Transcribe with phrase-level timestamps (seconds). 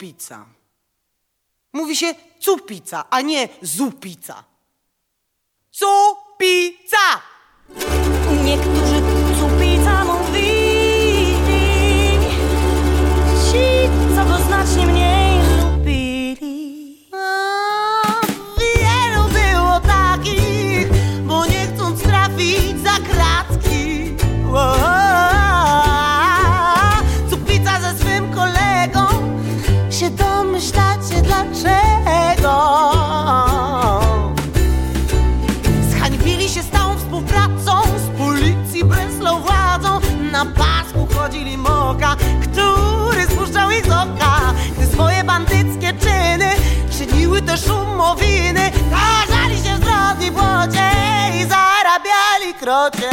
[0.00, 0.46] cupica.
[1.72, 4.44] Mówi się cupica, a nie zupica.
[5.70, 7.20] Cupica!
[8.44, 9.02] Niektórzy
[9.40, 10.29] cupica mówili
[52.40, 53.10] zarabiali krocie.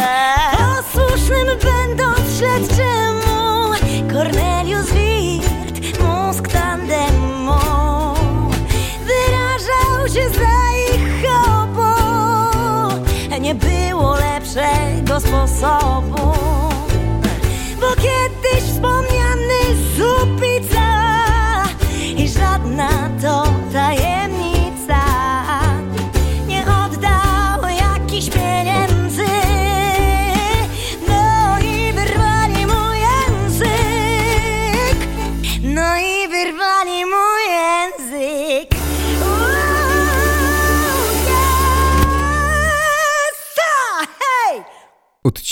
[0.94, 3.72] Posłusznym będąc śledczemu
[4.14, 7.60] Cornelius Wirt, mózg tandemu
[9.06, 11.94] Wyrażał się za ich obu
[13.42, 16.37] Nie było lepszego sposobu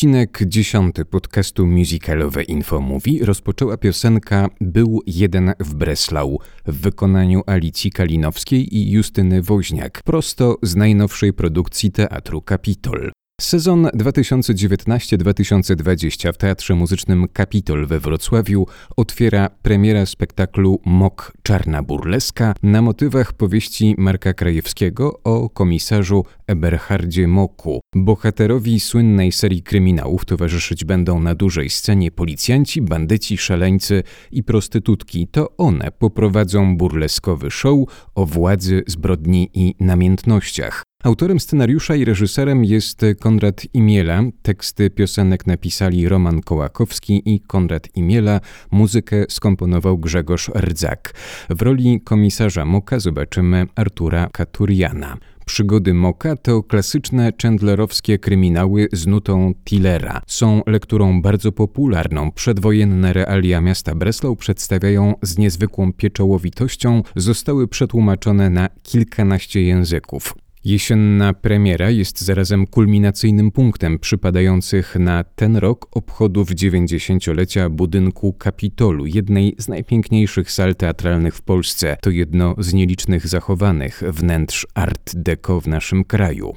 [0.06, 8.76] Odcinek dziesiąty podcastu musicalowe Infomówi rozpoczęła piosenka Był jeden w Breslau w wykonaniu Alicji Kalinowskiej
[8.78, 13.12] i Justyny Woźniak, prosto z najnowszej produkcji Teatru Kapitol.
[13.42, 22.82] Sezon 2019-2020 w Teatrze Muzycznym Kapitol we Wrocławiu otwiera premiera spektaklu Mok Czarna Burleska na
[22.82, 27.82] motywach powieści Marka Krajewskiego o komisarzu Eberhardzie Moku.
[27.96, 35.28] Bohaterowi słynnej serii kryminałów towarzyszyć będą na dużej scenie policjanci, bandyci, szaleńcy i prostytutki.
[35.28, 37.80] To one poprowadzą burleskowy show
[38.16, 40.84] o władzy, zbrodni i namiętnościach.
[41.06, 44.24] Autorem scenariusza i reżyserem jest Konrad Imiela.
[44.42, 48.42] Teksty piosenek napisali Roman Kołakowski i Konrad Imiela.
[48.72, 51.14] Muzykę skomponował Grzegorz Rdzak.
[51.50, 55.18] W roli komisarza Moka zobaczymy Artura Katuriana.
[55.46, 60.22] Przygody Moka to klasyczne chandlerowskie kryminały z nutą Tillera.
[60.28, 62.32] Są lekturą bardzo popularną.
[62.32, 67.04] Przedwojenne realia miasta Breslau przedstawiają z niezwykłą pieczołowitością.
[67.16, 70.45] Zostały przetłumaczone na kilkanaście języków.
[70.66, 79.56] Jesienna premiera jest zarazem kulminacyjnym punktem przypadających na ten rok obchodów 90-lecia budynku Kapitolu, jednej
[79.58, 81.98] z najpiękniejszych sal teatralnych w Polsce.
[82.02, 86.54] To jedno z nielicznych zachowanych wnętrz art deco w naszym kraju.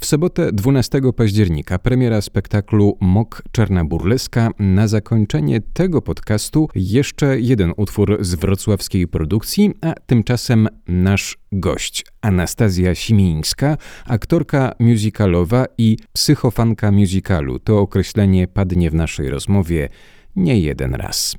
[0.00, 4.50] W sobotę 12 października premiera spektaklu Mok Czarna Burleska.
[4.58, 12.94] Na zakończenie tego podcastu jeszcze jeden utwór z wrocławskiej produkcji, a tymczasem nasz gość Anastazja
[12.94, 13.76] Simińska,
[14.06, 17.58] aktorka musicalowa i psychofanka musicalu.
[17.58, 19.88] To określenie padnie w naszej rozmowie
[20.36, 21.36] nie jeden raz.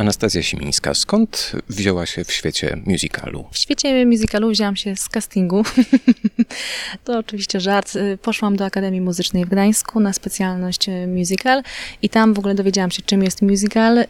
[0.00, 3.44] Anastazja Simińska, skąd wzięła się w świecie musicalu?
[3.52, 5.62] W świecie musicalu wzięłam się z castingu.
[7.04, 7.98] to oczywiście żart.
[8.22, 11.62] Poszłam do Akademii Muzycznej w Gdańsku na specjalność e, musical
[12.02, 14.06] i tam w ogóle dowiedziałam się, czym jest musical, e,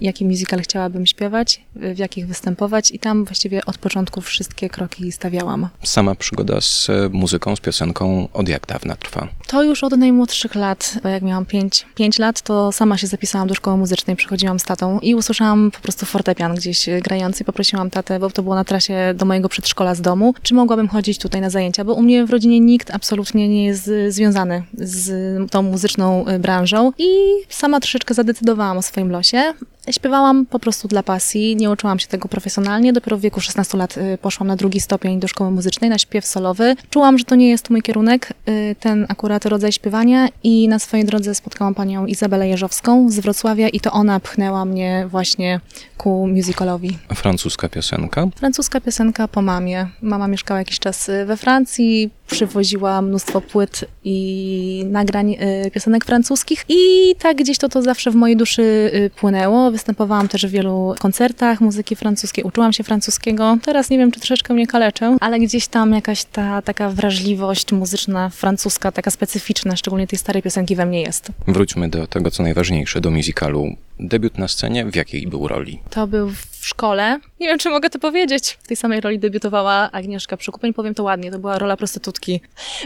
[0.00, 5.12] jaki musical chciałabym śpiewać, e, w jakich występować i tam właściwie od początku wszystkie kroki
[5.12, 5.68] stawiałam.
[5.84, 9.28] Sama przygoda z muzyką, z piosenką od jak dawna trwa?
[9.46, 13.48] To już od najmłodszych lat, bo jak miałam 5, 5 lat, to sama się zapisałam
[13.48, 17.44] do szkoły muzycznej, przychodziłam z tatą i usłyszałam po prostu fortepian gdzieś grający.
[17.44, 21.18] Poprosiłam tatę, bo to było na trasie do mojego przedszkola z domu, czy mogłabym chodzić
[21.18, 25.10] tutaj na zajęcia, bo u mnie w rodzinie nikt absolutnie nie jest związany z
[25.50, 27.08] tą muzyczną branżą i
[27.48, 29.54] sama troszeczkę zadecydowałam o swoim losie.
[29.90, 32.92] Śpiewałam po prostu dla pasji, nie uczyłam się tego profesjonalnie.
[32.92, 36.76] Dopiero w wieku 16 lat poszłam na drugi stopień do szkoły muzycznej, na śpiew solowy.
[36.90, 38.32] Czułam, że to nie jest mój kierunek,
[38.80, 43.80] ten akurat rodzaj śpiewania i na swojej drodze spotkałam panią Izabelę Jeżowską z Wrocławia i
[43.80, 45.60] to ona pchnęła mnie właśnie
[45.96, 46.98] ku musicalowi.
[47.14, 48.28] Francuska piosenka?
[48.36, 49.86] Francuska piosenka po mamie.
[50.02, 55.36] Mama mieszkała jakiś czas we Francji, przywoziła mnóstwo płyt i nagrań
[55.74, 59.70] piosenek francuskich i tak gdzieś to, to zawsze w mojej duszy płynęło.
[59.78, 63.58] Występowałam też w wielu koncertach muzyki francuskiej, uczyłam się francuskiego.
[63.62, 68.28] Teraz nie wiem, czy troszeczkę mnie kaleczę, ale gdzieś tam jakaś ta taka wrażliwość muzyczna
[68.30, 71.28] francuska, taka specyficzna, szczególnie tej starej piosenki we mnie jest.
[71.48, 73.76] Wróćmy do tego, co najważniejsze, do musicalu.
[74.00, 75.80] Debiut na scenie, w jakiej był roli?
[75.90, 77.20] To był w szkole.
[77.40, 78.58] Nie wiem, czy mogę to powiedzieć.
[78.62, 80.74] W tej samej roli debiutowała Agnieszka Przykupeń.
[80.74, 82.40] Powiem to ładnie, to była rola prostytutki.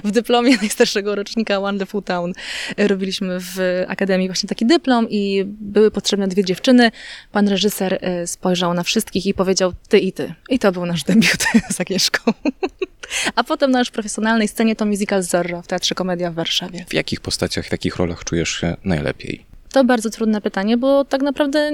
[0.05, 2.33] W dyplomie najstarszego rocznika Wonderful Town
[2.79, 6.91] robiliśmy w Akademii właśnie taki dyplom i były potrzebne dwie dziewczyny.
[7.33, 10.35] Pan reżyser y, spojrzał na wszystkich i powiedział ty i ty.
[10.49, 12.33] I to był nasz debiut z Agnieszką.
[13.35, 16.85] A potem na już profesjonalnej scenie to musical Zorro w Teatrze Komedia w Warszawie.
[16.89, 19.52] W jakich postaciach, w jakich rolach czujesz się najlepiej?
[19.73, 21.71] To bardzo trudne pytanie, bo tak naprawdę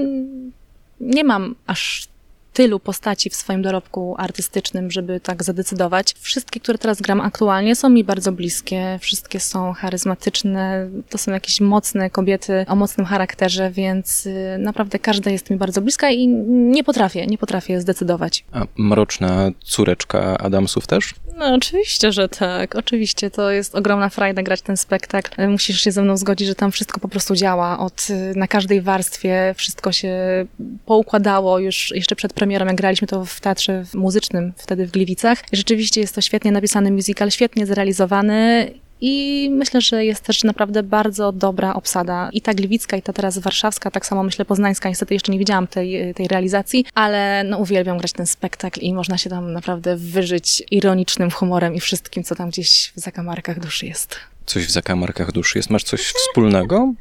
[1.01, 2.09] nie mam aż
[2.53, 6.15] tylu postaci w swoim dorobku artystycznym, żeby tak zadecydować.
[6.21, 8.99] Wszystkie, które teraz gram aktualnie, są mi bardzo bliskie.
[9.01, 10.89] Wszystkie są charyzmatyczne.
[11.11, 15.81] To są jakieś mocne kobiety o mocnym charakterze, więc y, naprawdę każda jest mi bardzo
[15.81, 18.45] bliska i nie potrafię, nie potrafię zdecydować.
[18.53, 21.15] A mroczna córeczka Adamsów też?
[21.37, 22.77] No oczywiście, że tak.
[22.77, 25.49] Oczywiście to jest ogromna frajda grać ten spektakl.
[25.49, 27.79] Musisz się ze mną zgodzić, że tam wszystko po prostu działa.
[27.79, 30.17] Od, y, na każdej warstwie wszystko się
[30.87, 35.43] poukładało już jeszcze przed premierą, jak graliśmy to w teatrze muzycznym wtedy w Gliwicach.
[35.53, 38.71] Rzeczywiście jest to świetnie napisany musical, świetnie zrealizowany
[39.01, 42.31] i myślę, że jest też naprawdę bardzo dobra obsada.
[42.33, 44.89] I ta gliwicka, i ta teraz warszawska, tak samo myślę poznańska.
[44.89, 49.19] Niestety jeszcze nie widziałam tej, tej realizacji, ale no, uwielbiam grać ten spektakl i można
[49.19, 54.17] się tam naprawdę wyżyć ironicznym humorem i wszystkim, co tam gdzieś w zakamarkach duszy jest.
[54.47, 55.71] Coś w zakamarkach duszy jest?
[55.71, 56.93] Masz coś wspólnego?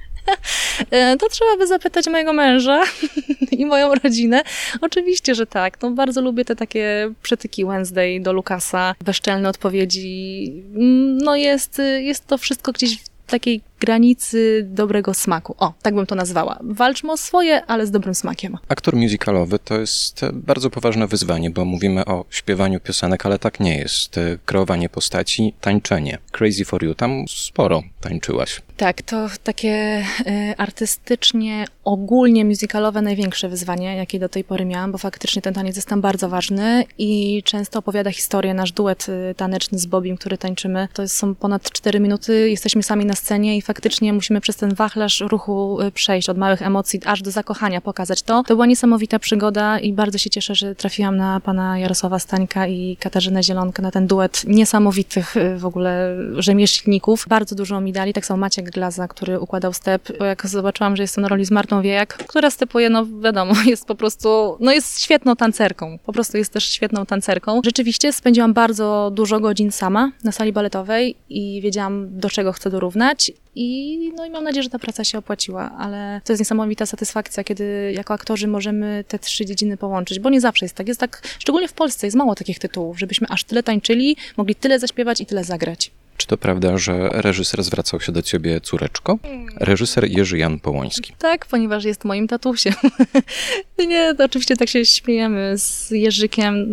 [0.92, 2.84] E, to trzeba by zapytać mojego męża
[3.58, 4.42] i moją rodzinę.
[4.82, 5.82] Oczywiście, że tak.
[5.82, 10.64] No, bardzo lubię te takie przetyki Wednesday do Lukasa, bezczelne odpowiedzi.
[10.76, 15.56] Mm, no jest, jest to wszystko gdzieś w takiej granicy dobrego smaku.
[15.58, 16.60] O, tak bym to nazwała.
[16.62, 18.58] Walczmy o swoje, ale z dobrym smakiem.
[18.68, 23.78] Aktor musicalowy to jest bardzo poważne wyzwanie, bo mówimy o śpiewaniu piosenek, ale tak nie
[23.78, 24.20] jest.
[24.46, 26.18] Kreowanie postaci, tańczenie.
[26.32, 28.62] Crazy for You, tam sporo tańczyłaś.
[28.78, 34.98] Tak, to takie y, artystycznie, ogólnie musicalowe największe wyzwanie, jakie do tej pory miałam, bo
[34.98, 39.80] faktycznie ten taniec jest tam bardzo ważny i często opowiada historię nasz duet y, taneczny
[39.80, 40.88] z Bobim, który tańczymy.
[40.94, 44.74] To jest, są ponad 4 minuty, jesteśmy sami na scenie i faktycznie musimy przez ten
[44.74, 48.44] wachlarz ruchu y, przejść od małych emocji aż do zakochania, pokazać to.
[48.44, 52.98] To była niesamowita przygoda i bardzo się cieszę, że trafiłam na pana Jarosława Stańka i
[53.00, 57.26] Katarzynę Zielonkę, na ten duet niesamowitych y, w ogóle rzemieślników.
[57.30, 60.10] Bardzo dużo mi dali, tak samo Maciek Glaza, który układał step.
[60.20, 63.96] Jak zobaczyłam, że jestem na roli z Martą Wiejak, która stepuje, no wiadomo, jest po
[63.96, 66.00] prostu, no jest świetną tancerką.
[66.06, 67.62] Po prostu jest też świetną tancerką.
[67.66, 73.32] Rzeczywiście spędziłam bardzo dużo godzin sama na sali baletowej i wiedziałam, do czego chcę dorównać
[73.58, 77.44] i, no i mam nadzieję, że ta praca się opłaciła, ale to jest niesamowita satysfakcja,
[77.44, 80.88] kiedy jako aktorzy możemy te trzy dziedziny połączyć, bo nie zawsze jest tak.
[80.88, 84.80] Jest tak, szczególnie w Polsce jest mało takich tytułów, żebyśmy aż tyle tańczyli, mogli tyle
[84.80, 85.92] zaśpiewać i tyle zagrać.
[86.18, 89.18] Czy to prawda, że reżyser zwracał się do ciebie córeczko?
[89.60, 91.14] Reżyser Jerzy Jan Połoński.
[91.20, 92.74] Tak, ponieważ jest moim tatusiem.
[93.88, 96.66] nie, oczywiście tak się śmiejemy z Jerzykiem.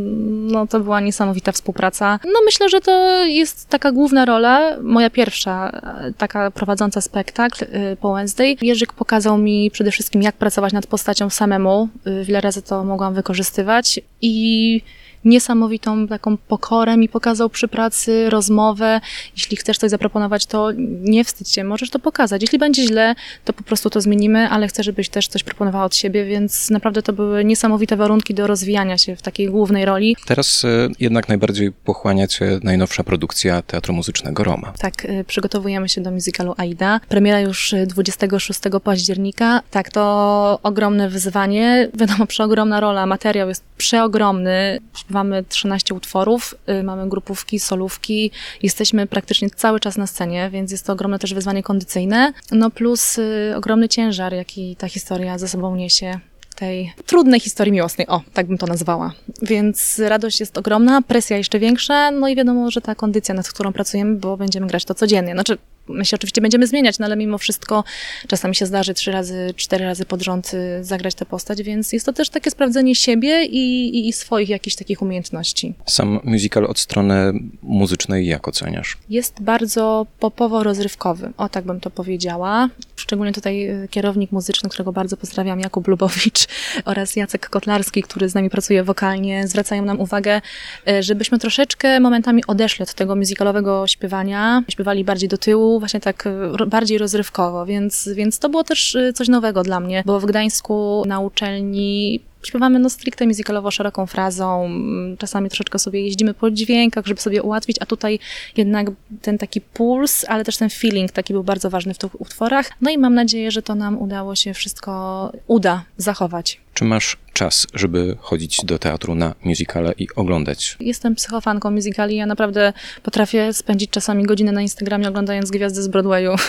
[0.46, 2.19] No to była niesamowita współpraca.
[2.25, 5.81] No myślę, że to jest taka główna rola, moja pierwsza
[6.19, 8.56] taka prowadząca spektakl y, po Wednesday.
[8.62, 11.88] Jerzyk pokazał mi przede wszystkim, jak pracować nad postacią samemu.
[12.06, 14.81] Y, wiele razy to mogłam wykorzystywać i
[15.25, 19.00] niesamowitą taką pokorę mi pokazał przy pracy, rozmowę.
[19.37, 22.43] Jeśli chcesz coś zaproponować, to nie wstydź się, możesz to pokazać.
[22.43, 23.14] Jeśli będzie źle,
[23.45, 27.02] to po prostu to zmienimy, ale chcę, żebyś też coś proponowała od siebie, więc naprawdę
[27.02, 30.16] to były niesamowite warunki do rozwijania się w takiej głównej roli.
[30.26, 34.73] Teraz y, jednak najbardziej pochłania cię najnowsza produkcja Teatru Muzycznego Roma.
[34.78, 37.00] Tak, y, przygotowujemy się do musicalu Aida.
[37.09, 39.61] Premiera już 26 października.
[39.71, 41.88] Tak, to ogromne wyzwanie.
[41.95, 44.81] Wiadomo, przeogromna rola, materiał jest przeogromny
[45.14, 48.30] śpiewamy 13 utworów, y, mamy grupówki, solówki,
[48.62, 53.18] jesteśmy praktycznie cały czas na scenie, więc jest to ogromne też wyzwanie kondycyjne, no plus
[53.18, 56.18] y, ogromny ciężar, jaki ta historia ze sobą niesie
[56.56, 59.12] tej trudnej historii miłosnej, o, tak bym to nazwała.
[59.42, 63.73] Więc radość jest ogromna, presja jeszcze większa, no i wiadomo, że ta kondycja, nad którą
[63.73, 65.33] pracujemy, bo będziemy grać to codziennie.
[65.33, 67.85] Znaczy, my się oczywiście będziemy zmieniać, no ale mimo wszystko
[68.29, 72.07] czasami się zdarzy trzy razy, cztery razy pod rząd y, zagrać tę postać, więc jest
[72.07, 75.75] to też takie sprawdzenie siebie i, i, i swoich jakichś takich umiejętności.
[75.87, 78.99] Sam musical od strony muzycznej jak oceniasz?
[79.09, 82.69] Jest bardzo popowo-rozrywkowy, o tak bym to powiedziała.
[82.97, 86.47] Szczególnie tutaj y, kierownik muzyczny, którego bardzo pozdrawiam, Jakub Lubowicz
[86.85, 90.41] oraz Jacek Kotlarski, który z nami pracuje wokalnie, zwracają nam uwagę,
[90.88, 96.26] y, żebyśmy troszeczkę momentami odeszli od tego musicalowego śpiewania, śpiewali bardziej do tyłu, właśnie tak
[96.26, 100.26] e, bardziej rozrywkowo, więc, więc to było też e, coś nowego dla mnie, bo w
[100.26, 104.71] Gdańsku na uczelni śpiewamy no stricte musicalowo szeroką frazą,
[105.19, 108.19] czasami troszeczkę sobie jeździmy po dźwiękach, żeby sobie ułatwić, a tutaj
[108.57, 108.87] jednak
[109.23, 112.71] ten taki puls, ale też ten feeling taki był bardzo ważny w tych utworach.
[112.81, 116.61] No i mam nadzieję, że to nam udało się wszystko uda zachować.
[116.75, 120.77] Czy masz czas, żeby chodzić do teatru na musicale i oglądać?
[120.81, 122.17] Jestem psychofanką musicali.
[122.17, 122.73] Ja naprawdę
[123.03, 126.35] potrafię spędzić czasami godzinę na Instagramie oglądając gwiazdy z Broadwayu.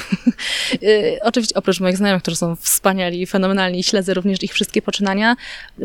[0.84, 5.36] Y, oczywiście oprócz moich znajomych, którzy są wspaniali i fenomenalni, śledzę również ich wszystkie poczynania.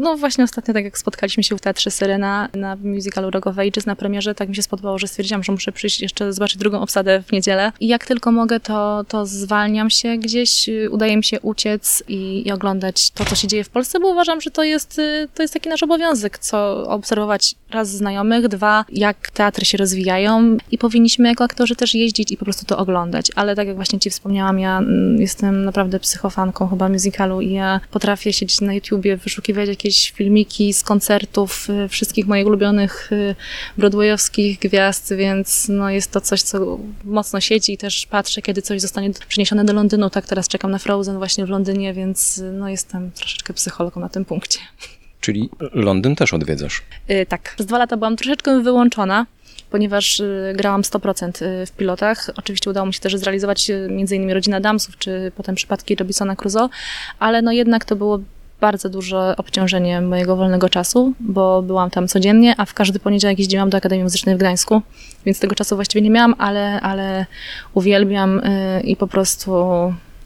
[0.01, 3.87] No właśnie ostatnio, tak jak spotkaliśmy się w Teatrze Syrena na musicalu Rock of Ages
[3.87, 7.23] na premierze, tak mi się spodobało, że stwierdziłam, że muszę przyjść jeszcze zobaczyć drugą obsadę
[7.23, 7.73] w niedzielę.
[7.81, 12.53] I jak tylko mogę, to, to zwalniam się gdzieś, udaje mi się uciec i, i
[12.53, 15.55] oglądać to, co się dzieje w Polsce, bo uważam, że to jest, y, to jest
[15.55, 21.45] taki nasz obowiązek, co obserwować raz znajomych, dwa, jak teatry się rozwijają i powinniśmy jako
[21.45, 23.27] aktorzy też jeździć i po prostu to oglądać.
[23.35, 27.81] Ale tak jak właśnie ci wspomniałam, ja mm, jestem naprawdę psychofanką chyba musicalu i ja
[27.91, 33.35] potrafię siedzieć na YouTubie, wyszukiwać jakieś filmiki z koncertów y, wszystkich moich ulubionych y,
[33.77, 38.81] broadwayowskich gwiazd, więc no jest to coś, co mocno siedzi i też patrzę, kiedy coś
[38.81, 40.11] zostanie przeniesione do Londynu.
[40.11, 44.25] Tak teraz czekam na Frozen właśnie w Londynie, więc no jestem troszeczkę psychologą na tym
[44.25, 44.59] punkcie.
[45.21, 46.83] Czyli Londyn też odwiedzasz?
[47.09, 47.53] Yy, tak.
[47.55, 49.27] Przez dwa lata byłam troszeczkę wyłączona,
[49.71, 52.31] ponieważ y, grałam 100% y, w pilotach.
[52.37, 54.31] Oczywiście udało mi się też zrealizować m.in.
[54.31, 56.69] Rodzina Damsów, czy potem przypadki Robinsona Crusoe,
[57.19, 58.21] ale no jednak to było
[58.61, 63.71] bardzo duże obciążenie mojego wolnego czasu, bo byłam tam codziennie, a w każdy poniedziałek jeździłam
[63.71, 64.83] do Akademii Muzycznej w Gdańsku,
[65.27, 67.27] więc tego czasu właściwie nie miałam, ale, ale
[67.75, 68.41] uwielbiam
[68.85, 69.65] i po prostu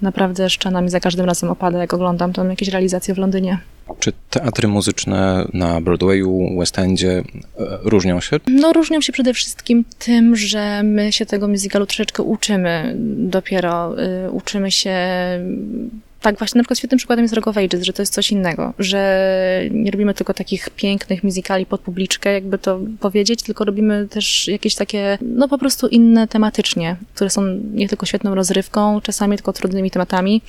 [0.03, 3.59] naprawdę szczena mi za każdym razem opada, jak oglądam tam jakieś realizacje w Londynie.
[3.99, 7.11] Czy teatry muzyczne na Broadwayu, West Endzie
[7.59, 8.37] e, różnią się?
[8.47, 14.03] No różnią się przede wszystkim tym, że my się tego musicalu troszeczkę uczymy dopiero.
[14.27, 14.97] Y, uczymy się
[16.25, 18.73] tak, właśnie na przykład świetnym przykładem jest Rock of Ages, że to jest coś innego,
[18.79, 24.49] że nie robimy tylko takich pięknych musicali pod publiczkę, jakby to powiedzieć, tylko robimy też
[24.49, 29.53] jakieś takie, no po prostu inne tematycznie, które są nie tylko świetną rozrywką, czasami tylko
[29.53, 30.43] trudnymi tematami.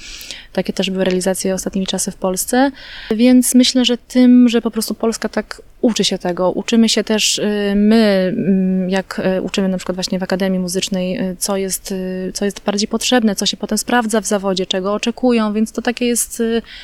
[0.53, 2.71] Takie też były realizacje ostatnimi czasy w Polsce,
[3.11, 6.51] więc myślę, że tym, że po prostu Polska tak uczy się tego.
[6.51, 11.19] Uczymy się też y, my, mm, jak y, uczymy na przykład właśnie w Akademii Muzycznej,
[11.19, 11.93] y, co jest,
[12.33, 16.05] co jest bardziej potrzebne, co się potem sprawdza w zawodzie, czego oczekują, więc to takie
[16.05, 16.43] jest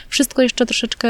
[0.10, 1.10] wszystko jeszcze troszeczkę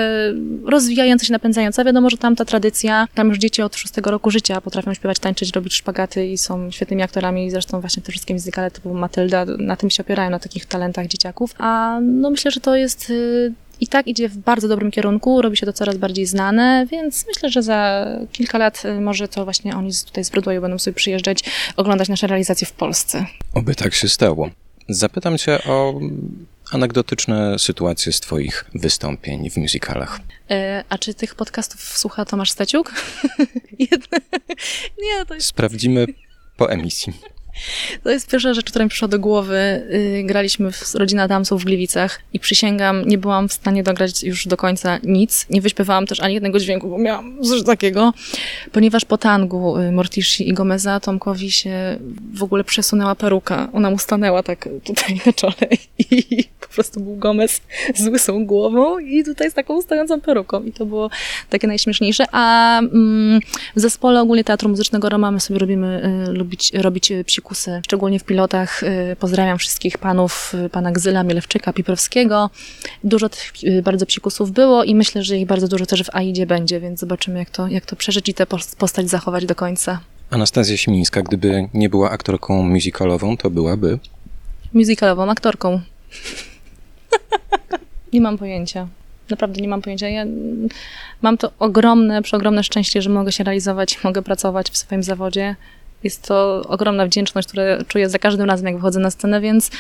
[0.66, 1.86] rozwijające się, napędzające.
[1.86, 5.52] Wiadomo, że tam ta tradycja, tam już dzieci od szóstego roku życia potrafią śpiewać, tańczyć,
[5.56, 7.52] robić szpagaty i są świetnymi aktorami.
[7.52, 11.56] Zresztą właśnie te wszystkie muzykale typu Matylda na tym się opierają, na takich talentach dzieciaków.
[11.58, 13.12] A no myślę, że to jest
[13.82, 17.50] i tak idzie w bardzo dobrym kierunku, robi się to coraz bardziej znane, więc myślę,
[17.50, 21.44] że za kilka lat y, może to właśnie oni tutaj z Broadwayu będą sobie przyjeżdżać,
[21.78, 23.26] oglądać nasze realizacje w Polsce.
[23.54, 24.50] Oby tak się stało.
[24.90, 26.00] Zapytam cię o
[26.72, 30.20] anegdotyczne sytuacje z twoich wystąpień w musicalach.
[30.50, 32.94] E, a czy tych podcastów słucha Tomasz Steciuk?
[35.04, 35.48] Nie, to jest...
[35.48, 36.06] Sprawdzimy
[36.58, 37.14] po emisji.
[38.04, 39.58] To jest pierwsza rzecz, która mi przyszła do głowy.
[39.94, 44.48] Y, graliśmy w Rodzina Adamsów w Gliwicach i przysięgam, nie byłam w stanie dograć już
[44.48, 45.46] do końca nic.
[45.50, 48.14] Nie wyśpiewałam też ani jednego dźwięku, bo miałam coś takiego,
[48.72, 52.00] ponieważ po tangu y, Mortishi i Gomeza Tomkowi się
[52.34, 53.70] w ogóle przesunęła peruka.
[53.74, 55.56] Ona mu stanęła tak tutaj na czole
[56.00, 57.62] i po prostu był Gomez
[57.96, 60.64] z łysą głową i tutaj z taką stojącą peruką.
[60.64, 61.10] I to było
[61.50, 62.26] takie najśmieszniejsze.
[62.32, 63.40] A mm,
[63.76, 68.20] w zespole ogólnie Teatru Muzycznego Roma my sobie robimy, y, lubić, robić psiku pokusy, szczególnie
[68.20, 68.84] w pilotach.
[68.84, 72.50] Y, pozdrawiam wszystkich panów, y, pana Gzyla, Mielewczyka, Piprowskiego.
[73.04, 76.46] Dużo tych y, bardzo psikusów było i myślę, że ich bardzo dużo też w AIDzie
[76.46, 78.46] będzie, więc zobaczymy, jak to, jak to przeżyć i tę
[78.78, 80.00] postać zachować do końca.
[80.30, 84.00] Anastazja Simińska, gdyby nie była aktorką musicalową, to byłaby?
[84.74, 85.82] Musicalową aktorką.
[88.14, 88.88] nie mam pojęcia.
[89.30, 90.10] Naprawdę nie mam pojęcia.
[90.10, 90.26] Ja
[91.22, 95.56] mam to ogromne, przeogromne szczęście, że mogę się realizować, mogę pracować w swoim zawodzie.
[96.04, 99.72] Jest to ogromna wdzięczność, którą czuję za każdym razem, jak wychodzę na scenę, więc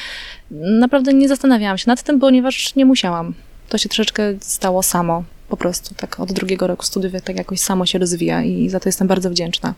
[0.52, 3.34] naprawdę nie zastanawiałam się nad tym, ponieważ nie musiałam.
[3.70, 5.24] To się troszeczkę stało samo.
[5.50, 8.90] Po prostu tak od drugiego roku studiów tak jakoś samo się rozwija i za to
[8.90, 9.74] jestem bardzo wdzięczna.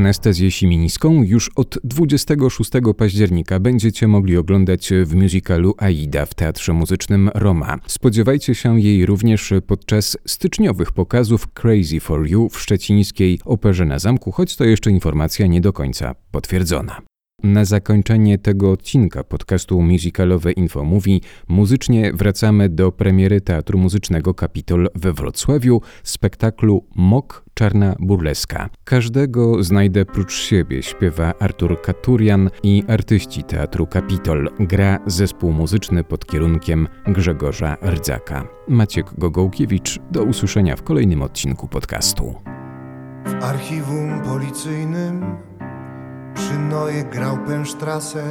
[0.00, 7.30] Anestezję Simińską już od 26 października będziecie mogli oglądać w musicalu Aida w Teatrze Muzycznym
[7.34, 7.76] Roma.
[7.86, 14.32] Spodziewajcie się jej również podczas styczniowych pokazów Crazy for You w szczecińskiej Operze na Zamku,
[14.32, 17.09] choć to jeszcze informacja nie do końca potwierdzona.
[17.42, 25.12] Na zakończenie tego odcinka podcastu musicalowe Infomówi muzycznie wracamy do premiery Teatru Muzycznego Kapitol we
[25.12, 28.70] Wrocławiu, spektaklu Mok Czarna Burleska.
[28.84, 34.50] Każdego znajdę prócz siebie, śpiewa Artur Katurian i artyści Teatru Kapitol.
[34.58, 38.48] Gra zespół muzyczny pod kierunkiem Grzegorza Rdzaka.
[38.68, 42.34] Maciek Gogołkiewicz, do usłyszenia w kolejnym odcinku podcastu.
[43.24, 45.49] W archiwum policyjnym
[46.40, 48.22] przy Noje grał pęsztrasę.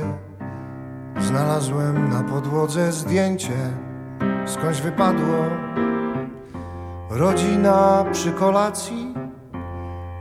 [1.19, 3.57] Znalazłem na podłodze zdjęcie,
[4.45, 5.45] skądś wypadło.
[7.09, 9.13] Rodzina przy kolacji,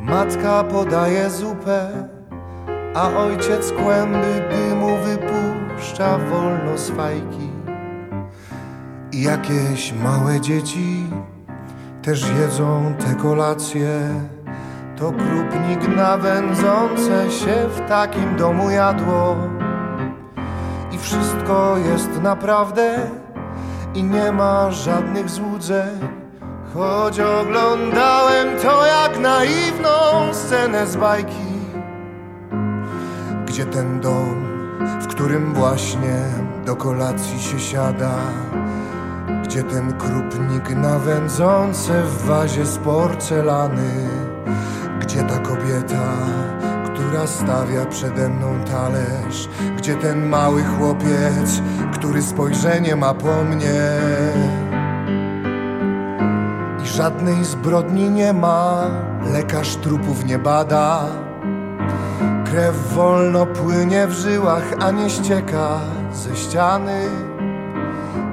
[0.00, 2.08] matka podaje zupę,
[2.94, 7.50] a ojciec kłęby dymu wypuszcza wolno z fajki.
[9.12, 11.06] I jakieś małe dzieci
[12.02, 14.10] też jedzą te kolacje.
[14.98, 19.36] To krupnik nawędzące się w takim domu jadło.
[20.92, 23.10] I wszystko jest naprawdę
[23.94, 25.98] i nie ma żadnych złudzeń.
[26.74, 29.88] Choć oglądałem to jak naiwną
[30.32, 31.48] scenę z bajki.
[33.46, 34.46] Gdzie ten dom,
[35.00, 36.22] w którym właśnie
[36.66, 38.14] do kolacji się siada.
[39.44, 44.08] Gdzie ten krupnik nawędzące w wazie z porcelany
[45.08, 46.04] Gdzie ta kobieta,
[46.84, 51.62] która stawia przede mną talerz Gdzie ten mały chłopiec,
[51.92, 53.80] który spojrzenie ma po mnie.
[56.84, 58.86] I żadnej zbrodni nie ma,
[59.32, 61.04] lekarz trupów nie bada.
[62.44, 65.80] Krew wolno płynie w żyłach, a nie ścieka
[66.12, 67.00] ze ściany.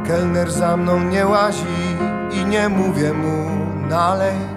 [0.08, 1.98] Kelner za mną nie łazi
[2.32, 3.50] i nie mówię mu
[3.90, 4.55] nalej,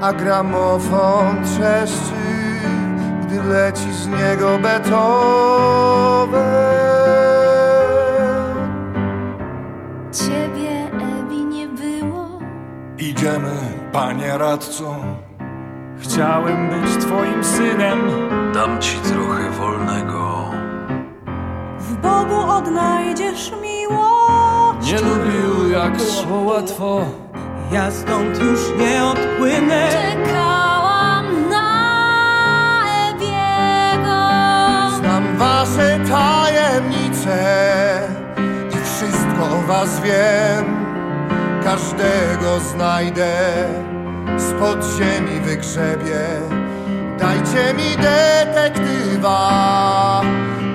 [0.00, 2.26] a gramofon trzeszczy,
[3.26, 6.42] gdy leci z niego Beethoven.
[10.12, 12.28] Ciebie, Ewi, nie było.
[12.98, 13.52] Idziemy,
[13.92, 14.96] panie radco.
[15.98, 17.98] Chciałem być twoim synem.
[18.54, 20.50] Dam ci trochę wolnego.
[21.78, 24.92] W Bogu odnajdziesz miłość.
[24.92, 27.00] Nie lubił, jak szło łatwo.
[27.72, 29.88] Ja stąd już nie odpłynę.
[29.90, 34.18] Czekałam na Ewiego.
[34.98, 37.38] Znam wasze tajemnice
[38.70, 40.86] i wszystko o was wiem.
[41.64, 43.32] Każdego znajdę,
[44.38, 46.26] spod ziemi wygrzebię.
[47.18, 49.40] Dajcie mi detektywa,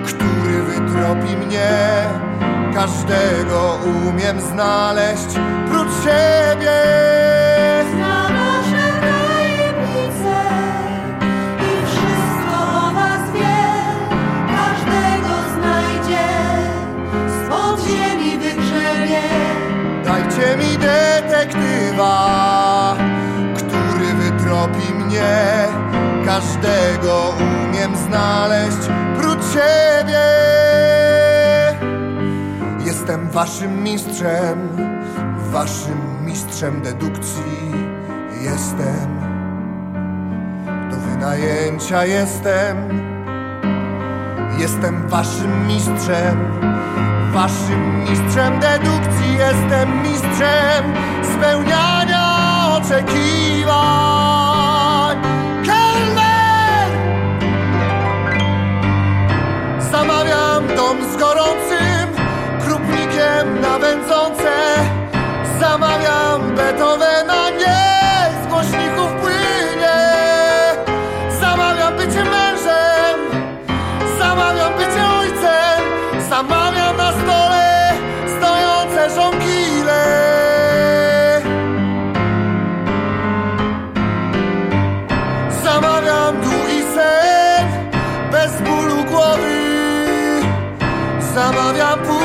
[0.06, 1.70] który wytropi mnie.
[2.74, 3.78] Każdego
[4.10, 5.40] umiem znaleźć
[6.02, 6.80] prócz siebie.
[7.94, 10.38] Znam wasze tajemnice
[11.60, 12.56] i wszystko
[12.88, 13.62] o was wie.
[14.48, 16.28] Każdego znajdzie,
[17.46, 19.22] spod ziemi wygrzebie.
[20.06, 22.16] Dajcie mi detektywa,
[23.56, 25.68] który wytropi mnie.
[26.26, 30.22] Każdego umiem znaleźć prócz siebie.
[32.86, 34.70] Jestem waszym mistrzem,
[35.52, 37.72] waszym mistrzem dedukcji.
[38.42, 39.20] Jestem
[40.92, 42.78] do wynajęcia jestem.
[44.60, 46.62] Jestem waszym mistrzem,
[47.34, 49.34] waszym mistrzem dedukcji.
[49.38, 52.24] Jestem mistrzem spełniania
[52.78, 53.31] oczekiwań.
[91.74, 92.21] καρδιά που